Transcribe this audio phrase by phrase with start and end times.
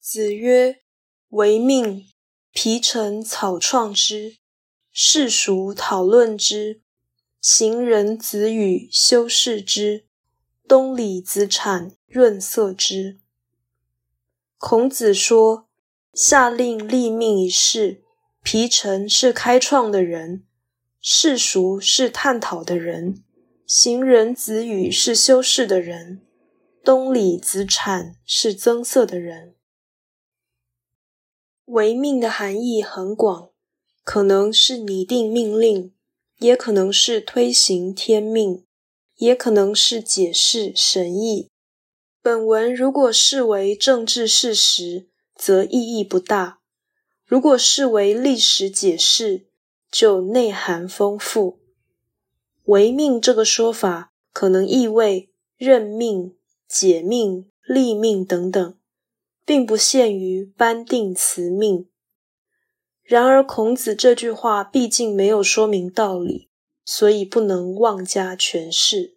[0.00, 0.80] 子曰
[1.30, 2.06] ：“唯命，
[2.52, 4.36] 皮陈草创之，
[4.90, 6.80] 世俗讨论之，
[7.40, 10.06] 行人子语修饰之，
[10.66, 13.18] 东里子产润色之。”
[14.56, 15.68] 孔子说
[16.14, 18.02] ：“下令立命一事，
[18.42, 20.46] 皮陈是开创的人，
[21.00, 23.22] 世俗是探讨的人，
[23.66, 26.22] 行人子语是修饰的人。”
[26.82, 29.54] 东里子产是增色的人。
[31.68, 33.50] 违命的含义很广，
[34.02, 35.92] 可能是拟定命令，
[36.38, 38.64] 也可能是推行天命，
[39.16, 41.50] 也可能是解释神意。
[42.22, 46.58] 本文如果视为政治事实，则意义不大；
[47.24, 49.46] 如果视为历史解释，
[49.90, 51.60] 就内涵丰富。
[52.64, 56.34] 违命这个说法，可能意味任命。
[56.68, 58.76] 解命、立命等等，
[59.48, 61.88] 并不限于颁定辞命。
[63.02, 66.50] 然而，孔子这句话毕竟没有说明道理，
[66.84, 69.16] 所以不能妄加诠释。